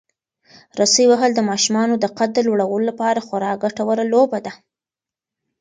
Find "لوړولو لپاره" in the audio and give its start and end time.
2.47-3.25